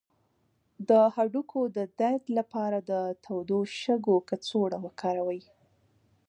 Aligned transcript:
د 0.89 0.91
هډوکو 1.15 1.61
د 1.77 1.79
درد 1.99 2.23
لپاره 2.37 2.77
د 2.91 2.91
تودو 3.25 3.59
شګو 3.79 4.17
کڅوړه 4.29 4.77
وکاروئ 4.85 5.41